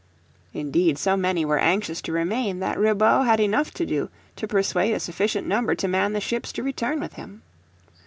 Indeed 0.55 0.97
so 0.97 1.15
many 1.15 1.45
were 1.45 1.59
anxious 1.59 2.01
to 2.01 2.11
remain 2.11 2.57
that 2.57 2.79
Ribaut 2.79 3.27
had 3.27 3.39
enough 3.39 3.69
to 3.75 3.85
do 3.85 4.09
to 4.35 4.47
persuade 4.47 4.93
a 4.93 4.99
sufficient 4.99 5.45
number 5.45 5.75
to 5.75 5.87
man 5.87 6.13
the 6.13 6.19
ships 6.19 6.51
to 6.53 6.63
return 6.63 6.99
with 6.99 7.13
him. 7.13 7.43